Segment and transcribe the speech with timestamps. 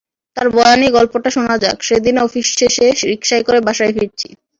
[0.37, 4.27] তাঁর বয়ানেই গল্পটা শোনা যাক—সেদিন অফিস শেষে রিকশায় করে বাসায় ফিরছি।